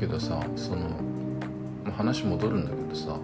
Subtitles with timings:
[0.00, 0.88] けどさその
[1.84, 3.18] まあ話戻るんだけどさ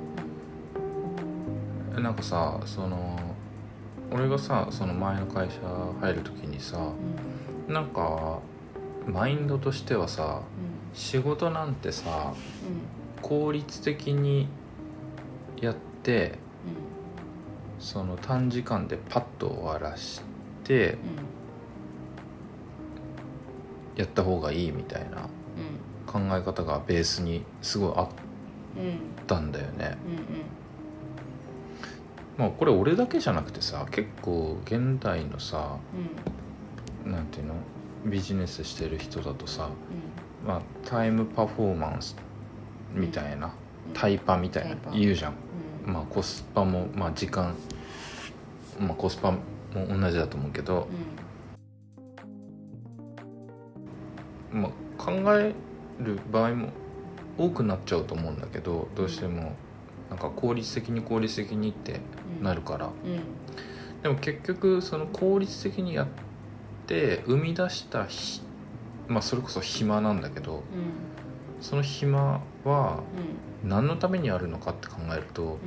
[1.99, 3.19] なんかさその
[4.13, 5.57] 俺がさその前の会社
[6.01, 7.75] 入る時にさうん。
[7.75, 8.39] なんか
[9.09, 10.43] マインドとしてはさ
[10.93, 10.97] うん。
[10.97, 12.35] 仕事なんてさ
[13.23, 14.47] 効率的に
[15.61, 16.39] やって
[17.79, 20.21] その短時間でパッと終わらし
[20.65, 20.99] てうん。
[23.97, 25.29] やった方がいいみたいな
[26.07, 28.09] 考え方がベースにすごいあっ
[28.77, 29.97] うんうんたんだよね。
[32.39, 35.79] うんまあこれ俺だけじゃなくてさ結構現代のさ
[37.05, 37.13] うん。
[37.13, 37.55] なんていうの？
[38.05, 42.15] ビジネスしてる人だとさ、うまあ、タイムパフォーマンス
[42.95, 43.53] みたいな、ん。
[43.95, 45.35] タイパみたいな言うじゃん。
[45.87, 45.93] うん。
[45.93, 47.55] まあコスパも、まあ、時間、
[48.79, 49.39] まあ、コスパも
[49.75, 50.89] 同じだと思うけど、
[54.53, 55.55] まあ、考え
[56.01, 56.69] る場合も
[57.39, 59.55] 多くなっちゃうと思うんだけどどうしても
[60.11, 62.01] なんか効率的に効率的にって
[62.41, 62.45] うん。
[62.45, 63.13] なるから、うん。
[63.13, 63.21] うん
[64.03, 66.07] でも結局その効率的にやっ
[66.87, 68.41] て生み出したひ
[69.09, 70.63] まあそれこそ暇なんだけどうん。
[71.61, 73.03] その暇は
[73.63, 73.69] うん。
[73.69, 75.59] 何のためにあるのかって考えるとうん。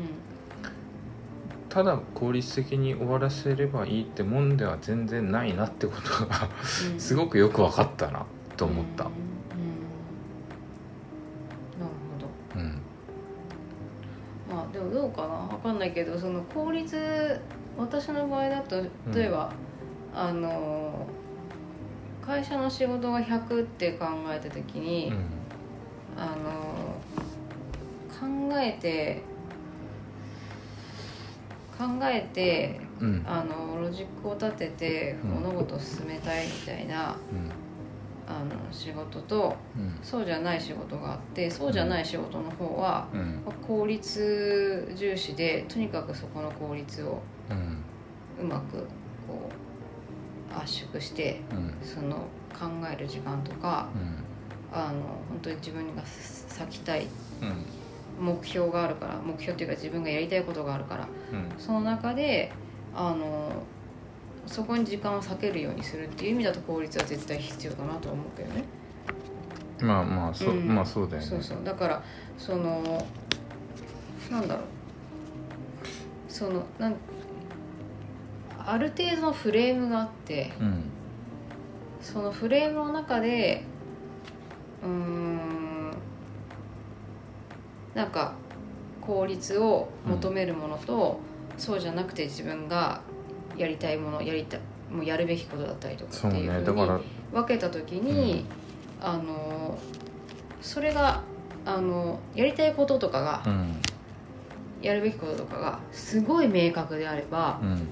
[1.68, 6.48] ただ効率的に終わらせればいいってもんでは全然ないなってことが
[6.94, 7.00] うん。
[7.02, 8.26] すごくよく分かったな
[8.58, 9.06] と思った。
[9.06, 9.29] うん
[15.22, 15.34] かな？
[15.34, 17.40] わかんないけどその効率
[17.78, 18.82] 私の場合だと
[19.14, 19.54] 例えば、
[20.14, 21.08] あの
[22.26, 25.26] 会社の仕事が100って考えた時に、うん。
[26.18, 27.00] あの
[28.10, 29.22] 考えて
[31.78, 33.24] 考えてうん。
[33.26, 35.30] あのロジックを立ててうん。
[35.30, 37.18] 物事を進めたいみたいな、
[38.30, 39.98] あの仕事とうん。
[40.04, 43.42] そうじゃない仕事があってそうじゃない仕事の方は、うん。
[43.68, 47.22] 効率重視でとにかくそこの効率を
[48.40, 48.78] うまく
[49.28, 49.50] こ
[50.54, 51.74] う圧縮してうん。
[51.86, 54.78] その考える時間とかうん。
[54.78, 57.08] あの本当に自分が咲きたい
[57.42, 57.46] う
[58.22, 58.26] ん。
[58.26, 61.50] 目標があるから目標っていうか自分がやりたいことがあるからうん。
[61.58, 62.52] その中で
[62.96, 63.64] あの
[64.46, 68.64] そこに時間を割けるようにするっていう意味だと効率は絶対必要だなと思うけどね。
[69.82, 70.68] まあまあそう、うん。
[70.68, 71.28] まあそうだよね。
[71.28, 71.58] そうそう。
[71.64, 72.04] だから
[72.38, 73.08] その
[74.32, 74.64] なんだろう。
[76.30, 76.96] そのなん
[78.66, 80.84] ある程度のフレームがあってうん
[82.02, 83.64] そのフレームの中で
[84.84, 85.92] うーん
[87.96, 88.36] なんか
[89.02, 91.20] 効率を求めるものと、
[91.58, 93.02] そうじゃなくて自分が
[93.60, 94.58] やりたいものやりた
[94.90, 96.88] もうやるべきことだったりとかっていうふうに
[97.32, 98.46] 分けた時に、
[99.00, 99.78] あの
[100.62, 101.22] それが
[101.66, 103.76] あのやりたいこととかが、うん。
[104.82, 107.88] やるべきこととかがすごい明確であれば、うん。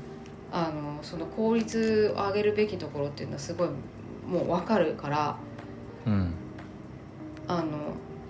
[0.51, 3.69] あのその効率を上げるべきところっていうのはすごい
[4.25, 5.37] もう分かるから
[6.05, 6.33] うん。
[7.47, 7.65] あの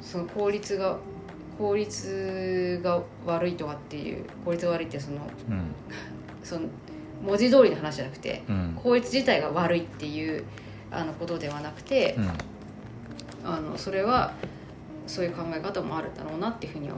[0.01, 0.97] その効率が
[1.59, 5.17] 効率が悪いとかっていう効率が悪いってその
[5.49, 5.75] うん。
[6.43, 6.67] その
[7.22, 8.79] 文字通りの話じゃなくてうん。
[8.81, 10.44] 効率自体が悪いっていう
[10.91, 12.31] あのことではなくて、うん。
[13.50, 14.33] あのそれは
[15.07, 16.95] そういう考え方もあるだろうなっていうふうには。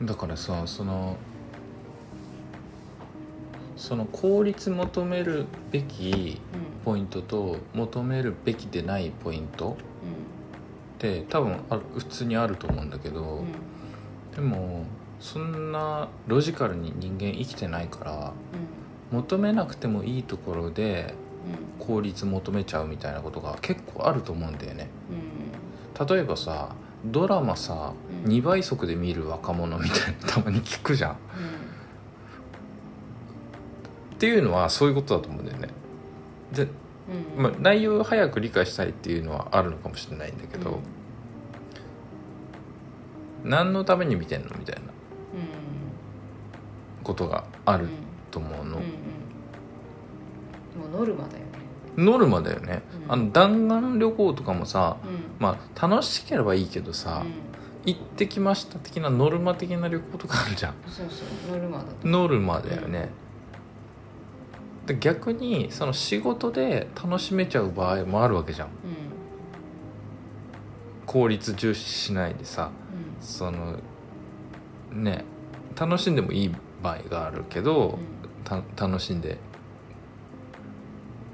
[0.00, 0.06] うん。
[0.06, 1.16] だからさその
[3.76, 6.40] その効率求めるべき
[6.82, 9.72] うポイントと求めるべきでないポイントん。
[9.72, 9.76] っ
[10.98, 13.42] て多分ある普通にあると思うんだけど、
[14.36, 14.84] でも
[15.22, 18.32] そんなロジカルに人間生きてないから
[19.12, 21.14] 求めなくてもいいところで
[21.80, 21.86] うん。
[21.86, 24.88] 効率求めちゃうみたいなことが結構あると思うんだよね。
[25.98, 26.06] うん。
[26.06, 26.74] 例えばさ
[27.04, 27.94] ドラマさ、
[28.24, 28.32] うん。
[28.32, 31.12] 2倍速で見る若者みたいな たまに聞くじゃん。
[31.12, 31.16] っ
[34.18, 35.68] ていうのはそういうことだと思うんだよね。
[36.52, 36.68] で、うん。
[37.38, 40.80] うんまあ、内容を早く理解したいっていうのはあるのかもしれないんだけど、
[43.44, 43.50] うん。
[43.50, 44.82] 何のために見てんのみたいな。
[44.82, 44.91] うん
[47.02, 47.90] ことがあるうん
[48.30, 48.82] と思うの、も
[50.94, 51.42] うノルマだよね。
[51.96, 53.12] ノルマだよね、うん。
[53.12, 55.36] あの弾丸旅行とかもさうん。
[55.38, 57.32] まあ楽しければいいけどさ、うん。
[57.84, 60.74] 行ってきました的なノルマ的な旅行とかあるじゃん。
[60.86, 62.08] そうそうノルマだと。
[62.08, 63.10] ノルマだよね、
[64.86, 68.68] で逆にその仕事で楽しめちゃう場合もあるわけじゃん。
[71.04, 72.70] 効率重視しないでさ
[73.20, 73.76] その
[74.92, 75.24] ね
[75.78, 77.98] 楽しんでもいい場合があるけど、
[78.44, 79.38] た楽しんで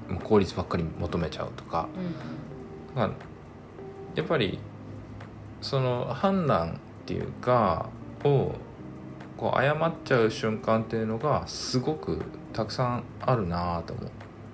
[0.07, 1.87] もう効率ばっかり求めちゃうとか。
[2.95, 3.13] うん
[4.15, 4.59] やっぱり
[5.61, 7.89] その判断っていうか
[8.25, 8.53] を
[9.37, 12.21] こう誤っちゃう瞬間っていうのがすごく
[12.51, 13.93] たくさんあるなと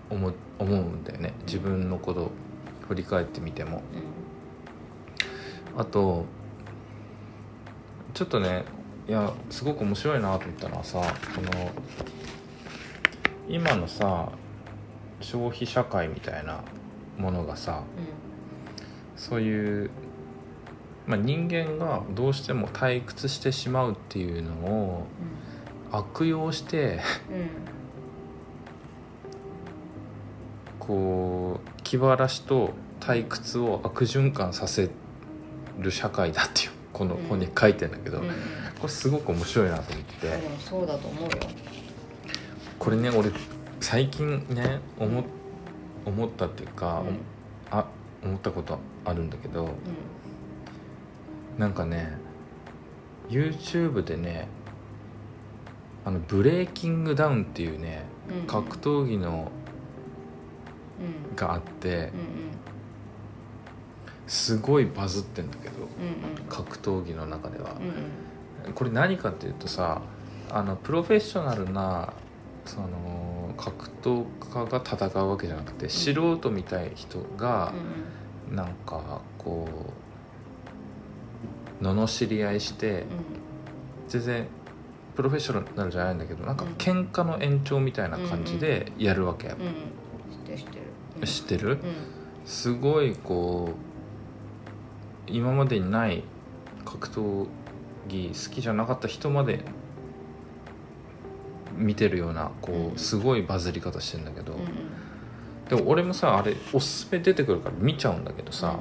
[0.09, 0.33] 思う。
[0.59, 1.33] 思うんだよね。
[1.45, 2.31] 自分のことを
[2.87, 3.81] 振り返ってみても。
[5.77, 6.25] あと
[8.13, 8.63] ちょっとね
[9.07, 10.99] いやすごく面白いなと思ったのはさ
[11.35, 11.71] この
[13.47, 14.29] 今のさ
[15.21, 16.63] 消費社会みたいな
[17.19, 17.83] ものがさ
[19.15, 19.91] そういう、
[21.05, 25.05] まあ、人間がどうしても退屈してしまうっていうのを
[25.91, 26.99] 悪用して
[27.29, 27.49] うんうん。
[30.79, 34.89] こう気晴らしと退屈を悪循環させ
[35.79, 38.29] る社会だっていうこの本に書いてんだけど、うん。
[38.29, 38.33] うん
[38.79, 40.27] これすごく面白いなと思って。
[40.29, 41.29] でもそうだと思うよ。
[42.77, 43.31] これね俺
[43.79, 45.23] 最近ね思
[46.05, 47.17] 思ったっていうか、うん。
[47.71, 47.85] あ
[48.23, 49.69] 思ったことあるんだけどう
[51.59, 52.17] なんかね
[53.29, 54.47] YouTube でね
[56.03, 58.47] あのブレイキングダウンっていうねんうん。
[58.47, 59.51] 格闘技の
[60.99, 61.35] うん。
[61.35, 62.11] があってうん。
[64.27, 66.49] すごいバズってんだけどうんうん。
[66.49, 67.75] 格闘技の中では。
[67.79, 67.93] うんうん
[68.73, 70.01] これ何かっていうとさ
[70.49, 72.13] あのプロフェッショナルな
[72.65, 77.73] その格闘家が戦うわけじゃなくて素人みたい人が
[78.51, 79.67] なんかこ
[81.81, 83.05] う罵り合いして
[84.07, 84.47] 全然
[85.15, 86.71] プロフェッショナルじゃないんだけどなんかうん。
[86.73, 89.47] 喧嘩の延長みたいな感じでやるわけ。
[89.47, 89.61] やうん。
[89.61, 89.73] うん
[90.57, 90.77] 知って
[91.21, 91.27] る。
[91.27, 91.79] 知ってる？
[92.45, 96.23] すごいこう今までにない
[96.83, 97.47] 格闘
[98.07, 99.63] 技好きじゃなかった人まで
[101.77, 104.55] 見てるようなこうすごいバズり方してんだけど。
[105.69, 108.77] でも俺もさあれおすすめ出てくるから見ちゃうんだけどさ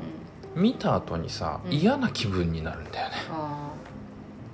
[0.54, 1.72] 見た後にさうん。
[1.72, 3.14] 嫌な気分になるんだよね。
[3.30, 3.72] あ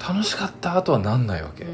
[0.01, 1.67] 楽しかった後はなんないわけ。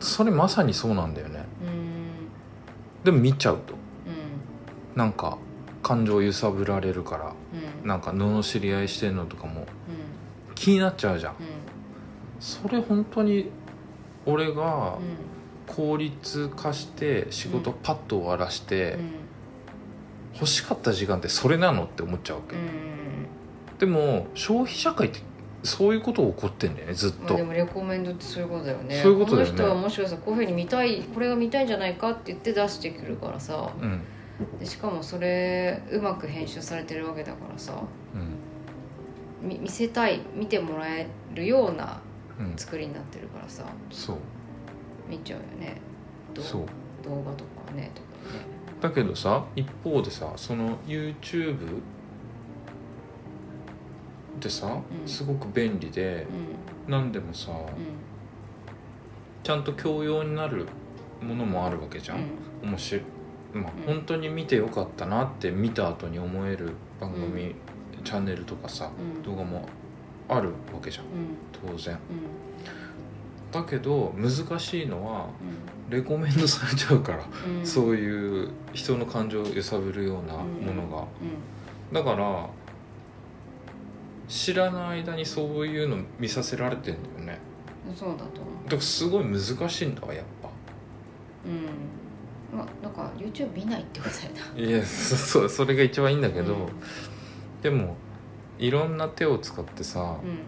[0.00, 1.44] それまさにそうなんだよね。
[1.62, 3.04] うん。
[3.04, 3.72] でも見ちゃうと。
[3.72, 3.76] う
[4.96, 4.98] ん。
[4.98, 5.38] なんか
[5.82, 7.32] 感情揺さぶられるから
[7.82, 7.88] うん。
[7.88, 9.66] なんか罵り合いしてんのとかもうん
[10.56, 11.32] 気になっちゃうじゃん。
[11.34, 11.38] うん。
[12.40, 13.48] それ本当に
[14.24, 15.02] 俺がうん。
[15.66, 19.10] 効率化して仕事パッと終わらしてうん。
[20.34, 23.78] 欲しかった時間ってそれなのって思っちゃうわけ、うん。
[23.78, 25.20] でも消費社会って
[25.64, 27.22] そういうこと起こってんだよねずっと。
[27.22, 29.00] まあでもレコメンドってそういうことだよね。
[29.02, 29.52] そういうことだよね。
[29.52, 33.72] この人はもしかしたらこういうふうに見たいこれが見たいんじゃないかって言って出してくるからさ。
[33.80, 34.00] うん。
[34.60, 37.72] でしかもそれうまく編集されてるわけだからさ。
[38.14, 38.20] うん。
[38.20, 38.26] み
[39.40, 42.00] 見せたい見てもらえるような
[42.38, 42.56] うん。
[42.56, 43.64] 作りになってるからさ。
[43.90, 44.16] そう。
[45.08, 45.80] 見ちゃうよね。
[46.34, 46.62] どそう。
[47.04, 48.44] 動画とかねとかね。
[48.80, 51.80] だけどさ一方でさその YouTube
[54.40, 55.08] でさ、うん。
[55.08, 56.26] すごく便利で
[56.86, 57.54] う何でもさん。
[59.42, 60.66] ちゃんと教養になる
[61.22, 62.18] ものもあるわけじゃん、
[62.62, 63.04] 面白い。
[63.54, 63.94] まあ、うん。
[63.94, 67.54] 本当に見てよかったなって見た後に思える番組、
[68.06, 69.22] チャンネルとかさうん。
[69.22, 69.68] 動画も
[70.28, 71.04] あるわけじゃん。
[71.04, 71.76] うん。
[71.76, 71.94] 当然。
[71.94, 73.60] うん。
[73.62, 75.26] だけど難しいのは
[75.88, 77.24] うレコメンドされちゃうから、
[77.64, 81.06] そういう人の感情を揺さぶるようなものが、
[81.92, 82.48] だから
[84.28, 87.38] 知らない間にそういうの見させられてんだよね。
[87.88, 88.64] うんそうだと思う。
[88.64, 90.48] だからすごい難しいんだわやっぱ。
[91.46, 92.58] うん。
[92.58, 94.60] まあなんか YouTube 見ないってことだよな。
[94.60, 96.68] いやそ それが一番いいんだけど、うん
[97.66, 97.96] でも
[98.60, 100.38] いろんな手を使ってさ、うん。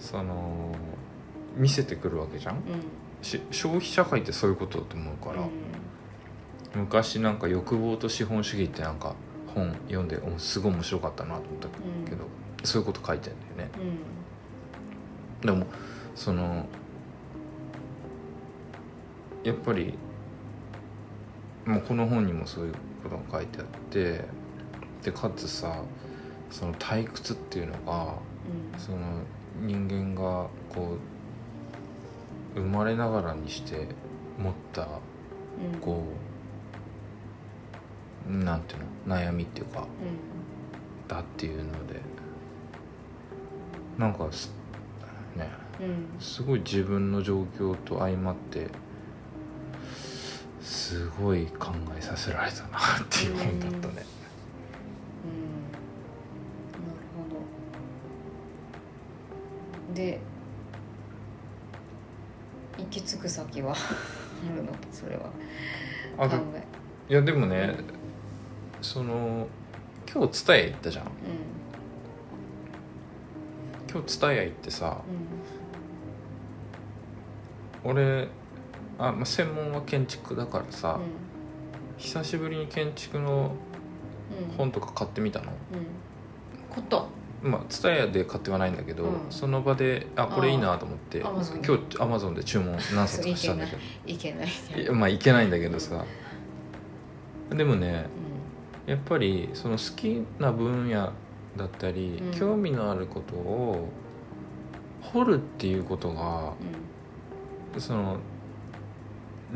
[0.00, 0.74] その
[1.54, 2.54] 見せてくるわけじゃん？
[2.54, 2.62] うん。
[3.20, 5.46] し消費社会ってそういうことだと思うから、
[6.74, 9.14] 昔なんか欲望と資本主義ってなんか
[9.54, 11.68] 本読んでおすごい面白かったなと思った
[12.08, 12.24] けど、
[12.64, 13.70] そういうこと書いてんだよね。
[15.42, 15.46] うん。
[15.46, 15.66] でも
[16.14, 16.64] その
[19.44, 19.92] やっぱり
[21.66, 24.24] もうこの本にもそういうことが書いてあって
[25.02, 25.82] でかつさ
[26.52, 28.14] その退屈っていうのが
[28.78, 28.98] その
[29.60, 30.98] 人間がこ
[32.56, 33.88] う生まれながらにして
[34.38, 35.80] 持ったうん。
[35.80, 36.04] こ
[38.28, 39.86] うなんていうの悩みっていうか
[41.08, 42.00] だっていうので
[43.98, 44.52] なんかす
[45.34, 45.48] ね
[45.80, 45.86] うん。
[45.86, 48.68] うんすごい自分の状況と相まって
[50.60, 54.04] すごい考えさせられたなっていう本だったね。
[60.02, 60.18] で
[62.78, 65.22] 行き着く先は あるのそれは。
[66.18, 66.42] あで考
[67.08, 67.12] え。
[67.12, 67.76] いやでもね
[68.80, 69.46] その
[70.12, 71.04] 今日伝え行ったじゃん。
[71.04, 71.08] う
[73.92, 75.00] 今日蔦屋行ってさ
[77.84, 77.90] うん。
[77.90, 78.28] 俺
[78.98, 81.98] あ、まあ、専門は建築だからさ、うん。
[81.98, 83.52] 久しぶりに建築の
[84.50, 84.56] うん。
[84.56, 85.52] 本とか買ってみたの？
[85.72, 85.86] うん。
[86.74, 87.06] こと
[87.42, 89.10] まあ蔦屋で買ってはないんだけど、うん。
[89.30, 93.78] その場であこれいいなと思ってあ Amazon 今日アマゾンで注文何冊かしたんだけど。
[94.06, 94.48] いけない。
[94.48, 96.04] いやまあいけないんだけどさ。
[97.50, 98.06] でもね
[98.86, 101.12] うやっぱりその好きな分野
[101.56, 102.38] だったり、うん。
[102.38, 103.88] 興味のあることを
[105.02, 106.54] 掘るっていうことが
[107.76, 107.80] ん。
[107.80, 108.18] その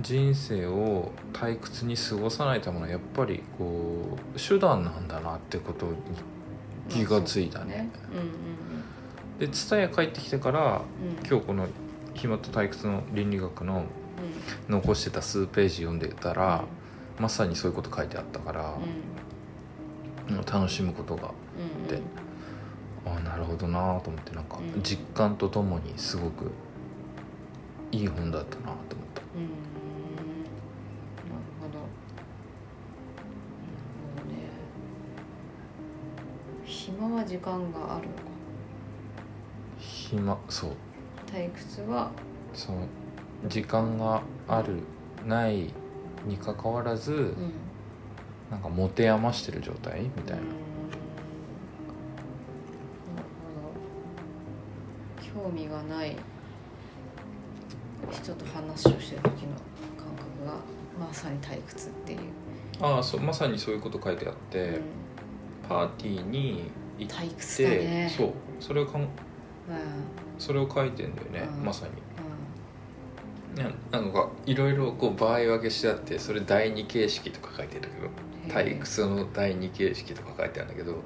[0.01, 5.93] 人生を退屈に過ごさないためのやっぱりこう手段なんだなってことに
[6.89, 7.91] 気がついたね。
[9.39, 10.83] で蔦屋帰ってきてから
[11.29, 11.67] 今日この
[12.15, 13.85] 「暇と退屈の倫理学」の
[14.69, 16.65] 残してた数ページ読んでたら、
[17.19, 18.75] まさにそういうこと書いてあったから、
[20.29, 20.37] うん。
[20.45, 22.01] 楽しむことがうんで
[23.07, 24.83] ああなるほどなと思ってなんかうん。
[24.83, 26.51] 実感とともにすごく
[27.93, 28.77] いい本だったなと思っ
[29.15, 29.23] た。
[36.87, 38.23] 暇は時間があるのか。
[39.81, 40.71] 暇そう。
[41.27, 42.13] 退屈は？
[42.55, 42.87] その
[43.49, 44.79] 時間がある
[45.27, 45.73] ない
[46.25, 47.53] にかかわらず、うん。
[48.53, 50.03] なんか持て余してる状態？
[50.03, 50.55] みたいな、うんなる
[55.35, 55.49] ほど。
[55.49, 56.17] 興味がない
[58.13, 59.57] 人と話をしてる時の
[59.99, 60.53] 感覚が
[61.01, 62.21] まさに退屈っていう、
[62.81, 64.83] ああそうまさにそういうこと書いてあって、うん
[65.69, 68.13] パーティーに行って、ね。
[68.17, 69.09] そうそれをかんうん
[70.39, 71.65] それを書いてんだよね、うん。
[71.65, 71.93] まさに。
[73.63, 78.09] ななんかいろいろこう場合分けしてあってそれ第二形式とか書いてるけどう
[78.49, 80.97] ん退屈の第二形式とか書いてあるんだけどう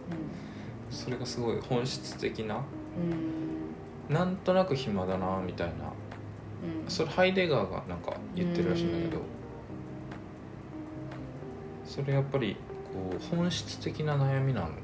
[0.91, 4.15] それがすごい本質的なんうん。
[4.15, 5.75] なんとなく暇だなみたいな。
[6.85, 6.91] うん。
[6.91, 9.25] それハイデガーがなんか言ってるらしいんだけどうん。
[11.87, 12.57] それやっぱり
[12.93, 14.75] こう本質的な悩みなん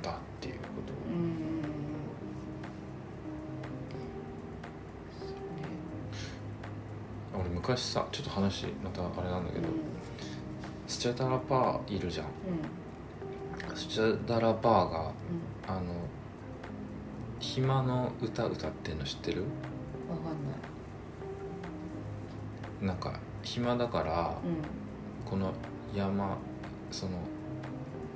[0.00, 0.92] だっていうこと。
[0.92, 1.10] をう
[7.38, 7.40] ん。
[7.40, 9.68] 俺昔さちょっと話またあれなんだけど、
[10.86, 12.26] スチャダラパーいるじゃん。
[12.26, 13.76] うん。
[13.76, 15.12] スチャダラパーがうん。
[15.66, 15.94] あの
[17.40, 19.42] 暇の歌歌ってんの知ってる？
[20.08, 20.30] わかんな
[22.82, 22.86] い。
[22.86, 25.28] なんか暇だからうん。
[25.28, 25.52] この
[25.94, 26.36] 山
[26.90, 27.12] その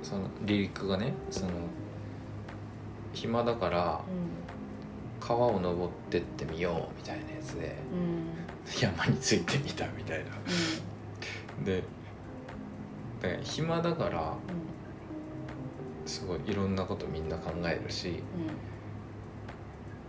[0.03, 1.51] そのリリックがねその
[3.13, 4.01] 暇だから
[5.19, 7.75] 川を登ってってみようみたいなやつで
[8.79, 10.25] 山についてみたみたいな。
[11.65, 11.83] で
[13.21, 14.33] で暇だから
[16.05, 18.15] すごいいろんなことみんな考えるしうん。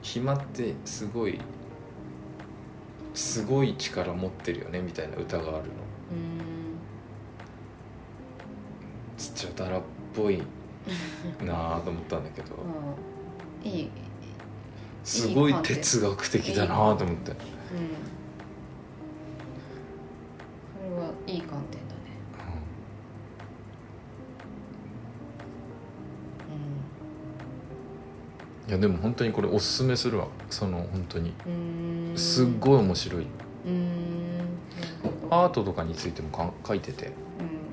[0.02, 1.40] 暇ってすごい
[3.14, 5.60] すごい力持ってるよねみたいな歌があるの。
[6.12, 6.47] うん
[9.38, 9.82] ちゃだらっ
[10.16, 10.42] ぽい
[11.46, 12.56] なあと思ったんだけど。
[13.64, 13.70] うん。
[13.70, 13.90] いい。
[15.04, 17.30] すごい哲学的だなあと思って。
[17.30, 17.36] うん。
[20.74, 22.00] それはいい観点だね。
[28.66, 30.26] いやでも本当にこれおすすめするわ。
[30.50, 31.32] その本当に。
[31.46, 31.52] うん。
[32.10, 33.26] うんすっごい面白い。
[35.30, 37.06] アートとかについてもかん書いてて。
[37.06, 37.67] うん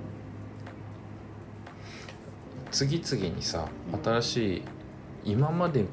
[2.76, 4.04] 次々にさうん。
[4.04, 4.64] 新しい
[5.24, 5.86] 今まで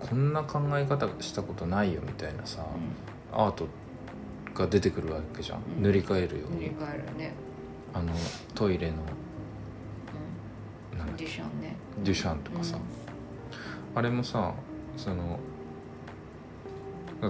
[0.00, 2.64] こんな考え方したことないよみたいなさ
[3.32, 3.68] アート
[4.54, 5.58] が出てくるわけじゃん。
[5.76, 5.82] うん。
[5.82, 7.34] 塗り替えるよう塗りに替えるね。
[7.92, 8.14] あの
[8.54, 8.94] トイレの
[11.06, 11.16] うん。
[11.16, 11.76] デュシャンね。
[12.02, 12.78] デュシャンとかさ、
[13.94, 14.54] あれもさ
[14.96, 15.38] その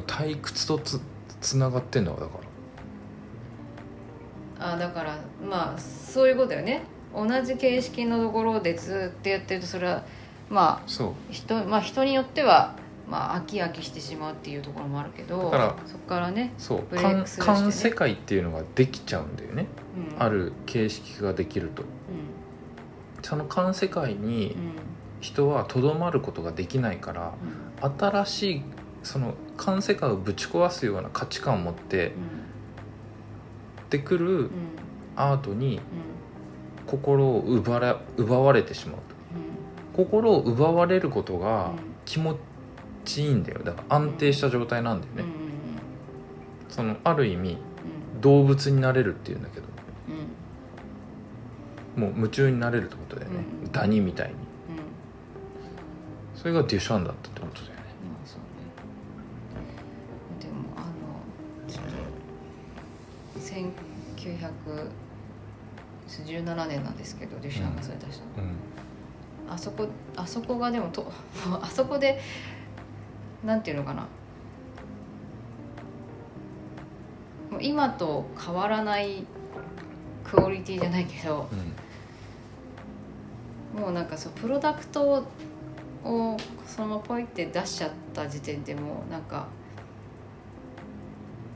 [0.06, 1.00] 退屈とつ
[1.40, 2.38] つながってんのだか
[4.60, 4.74] ら。
[4.74, 6.84] あだからまあそういうことだよね
[7.16, 10.04] 同じ形式のところでずっとやってるとそれは
[10.50, 11.32] まあそう。
[11.32, 12.76] 人,、まあ、人によっては、
[13.08, 19.66] まあ、飽き飽きしてしまうっていうところもあるけどだからそこからね、そうブレイ観クスルーしてね観世界っていうのができちゃうんだよね、
[20.16, 21.82] うん、ある形式ができると。
[21.82, 21.86] う
[23.22, 24.54] その観世界にんうん。
[25.20, 27.32] 人はとどまることができないから
[27.98, 28.62] 新しい
[29.02, 32.12] その観世界をぶち壊すような価値観を持ってうん。
[32.12, 34.50] ってくるうん。
[35.16, 36.05] アートにうん
[36.86, 39.16] 心を奪われ奪われてしまうと。
[40.04, 41.72] 心を奪われることが
[42.04, 42.36] 気持
[43.04, 43.60] ちいいんだよ。
[43.64, 45.32] だから安定した状態なんだようんうんね、
[46.68, 47.56] そのある意味
[48.14, 48.20] うん。
[48.20, 49.66] 動物になれるっていうんだけど。
[51.96, 52.02] うん。
[52.02, 53.72] もう夢中になれるってことだよね、うん。
[53.72, 54.34] ダニみたいに。
[54.34, 54.40] うん。
[56.38, 57.76] それがデュシャンだったってことだよね。
[60.40, 60.86] でもあの
[61.68, 61.90] ちょっと
[66.08, 69.52] 1917年なんですけどデュシャンがそれ出したの、うん。
[69.52, 71.10] あそこあそこがでもと
[71.60, 72.20] あそこで
[73.44, 74.06] なんていうのかな。
[77.60, 79.24] 今と変わらない
[80.24, 81.48] クオリティじゃないけど
[83.74, 83.80] うん。
[83.80, 85.24] もうなんかそうプロダクト
[86.04, 86.36] を
[86.66, 89.46] そのままポイって出しちゃった時点でもうなんか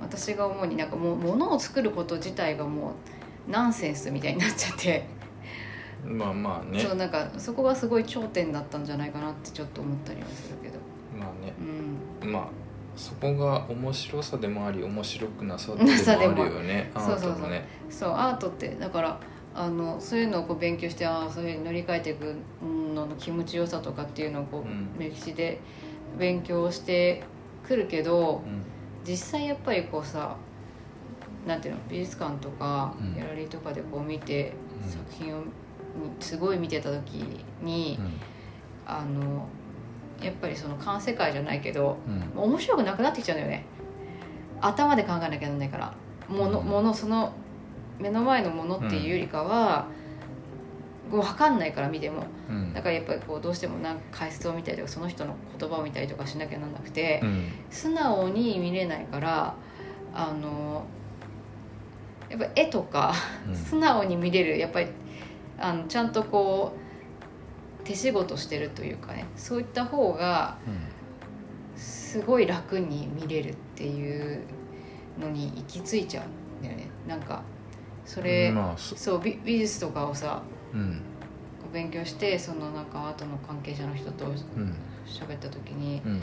[0.00, 2.92] 私が思うになんかもう物を作ること自体がもう
[3.50, 5.04] ナンセンスみたいになっちゃって、
[6.04, 6.80] まあまあね。
[6.80, 10.74] そうなんかそこがすごい頂点だったんじゃないかなってちょっと思ったりはするけど。
[11.18, 11.52] まあね。
[12.22, 12.32] うん。
[12.32, 12.48] まあ
[12.96, 16.54] そこが面白さでもあり面白くなさでもなさでもある。
[16.54, 16.90] よね。
[16.94, 17.50] アそうそうそう。
[17.50, 19.20] ねそうアートってだから
[19.54, 22.34] あのそういうのをこう勉強してああそういうふうに乗り換えていく
[22.94, 24.98] のの気持ちよさとかっていうのをこう、うん。
[24.98, 25.60] 歴史で
[26.18, 27.24] 勉強して
[27.66, 28.62] くるけどうん。
[29.02, 30.36] 実際やっぱりこうさ
[31.46, 33.14] なんていうの美術館とかうん。
[33.14, 34.52] ギャラリーとかでこう見て、
[34.84, 34.90] うん。
[34.90, 35.42] 作品を
[36.20, 37.14] すごい見てた時
[37.62, 37.98] に、
[38.86, 39.48] あの
[40.22, 41.98] やっぱりその環世界じゃないけど
[42.36, 42.42] うん。
[42.42, 43.64] 面白くなくなってきちゃうんだよね。
[44.60, 45.94] 頭で考えなきゃなんないから。
[46.28, 46.66] もの,、うん。
[46.66, 47.32] ものその
[47.98, 49.86] 目の前のものっていうよりかは、
[51.10, 52.24] もう分かんないから見ても。
[52.48, 52.72] うん。
[52.74, 57.48] だからやっぱりこうどうしてもなんか解説を見たりとかその人の言葉を見たりとかしなきゃなんなくて、うん。
[57.70, 59.54] 素直に見れないから
[60.14, 60.84] あの
[62.30, 63.12] やっぱ絵とか
[63.48, 63.54] うん。
[63.54, 64.88] 素直に見れるやっぱり
[65.58, 66.72] あのちゃんとこ
[67.82, 70.56] う手仕事してるというかねそういった方が
[71.76, 74.42] すごい楽に見れるっていう
[75.18, 76.88] のに行き着いちゃうんだよね。
[77.06, 77.42] なんか
[78.04, 81.00] それ、まあそそう美美術とかをさうん。
[81.72, 84.34] 勉強してそのなんかアートの関係者の人とうん。
[85.06, 86.22] 喋った時にうん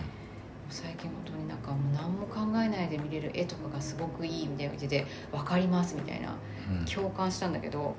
[0.70, 6.36] 最近本当になんかもう何も考えないで見れる絵とかがすごくいいみたいな言ってて分かりますみたいな
[6.70, 6.86] うん。
[6.86, 7.96] 共感したんだけど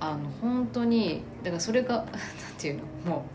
[0.00, 2.06] あの本当にだからそれがなん
[2.58, 3.26] ていうのも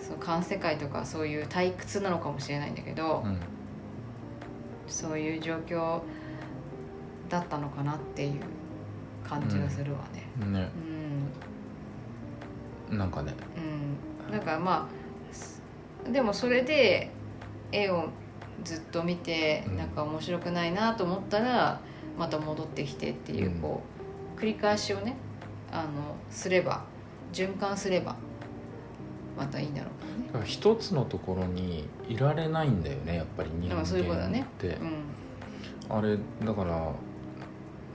[0.00, 3.38] うその環世界とかそういう退屈なのかもしれないんだけど、うん。
[4.86, 6.00] そういう状況
[7.28, 8.40] だったのかなっていう
[9.24, 10.46] 感じがするわね。
[10.46, 10.68] ね。
[12.90, 13.34] うん、なんかね。
[14.26, 14.99] うん、なんかまあす
[16.12, 17.10] でもそれで
[17.72, 18.08] 絵を
[18.64, 19.76] ずっと見てうん。
[19.76, 21.80] なんか面白くないなと思ったら
[22.18, 23.60] また戻ってきてっていううん。
[23.60, 23.82] こ
[24.36, 25.16] う繰り返しをね
[25.70, 25.88] あの
[26.30, 26.84] すれば
[27.32, 28.16] 循環すれば
[29.36, 30.46] またいいんだろうからね。
[30.46, 34.40] 一つのところにいられないんだよねやっぱり人間まあそういうことだね。
[34.40, 35.96] って、うん。
[35.96, 36.92] あれだから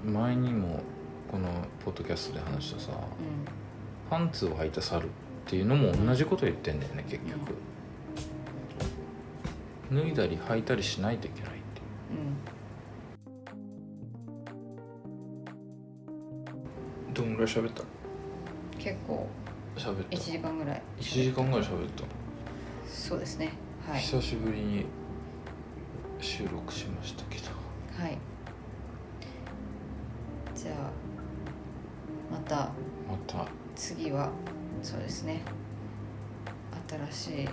[0.05, 0.81] 前にも
[1.31, 1.49] この
[1.83, 2.91] ポッドキャストで話したさ
[4.09, 5.09] パンツを履いた猿っ
[5.47, 7.55] ていうのも同じこと言ってんだよね結局、
[9.91, 11.59] 脱いだり履いたりしないといけないって
[17.07, 17.11] う。
[17.11, 17.83] んどんぐらい喋った？
[17.83, 19.27] うん、結構
[19.77, 20.15] 喋った。
[20.17, 20.81] 1時間ぐらい。
[20.99, 22.03] 1時間ぐらい喋った、
[22.87, 23.53] そうですね。
[23.87, 23.99] はい。
[24.01, 24.85] 久しぶりに
[26.19, 27.45] 収録しましたけど。
[28.01, 28.17] はい。
[30.55, 30.91] じゃあ
[32.31, 32.55] また。
[32.55, 32.71] ま
[33.27, 33.45] た。
[33.75, 34.31] 次は
[34.81, 35.41] そうですね。
[37.11, 37.49] 新しい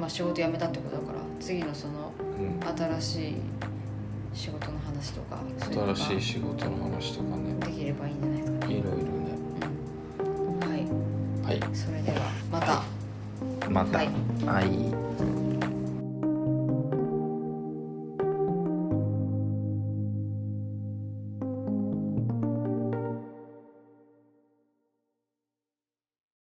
[0.00, 2.60] まあ仕事辞めたってことだから次のそのうん。
[3.00, 3.36] 新しい
[4.32, 7.54] 仕事の話とかそういうのが新しい仕事の話とかね。
[7.60, 9.04] できればいいんじゃないですかね、いろいろね。
[10.20, 11.60] うん、はい。
[11.60, 11.76] はい。
[11.76, 12.18] それでは
[12.50, 12.82] また、
[13.68, 13.98] また。
[13.98, 14.08] はい。
[14.46, 14.99] はい